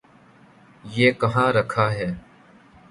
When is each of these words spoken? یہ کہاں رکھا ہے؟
یہ 0.83 1.11
کہاں 1.11 1.49
رکھا 1.53 1.91
ہے؟ 1.93 2.09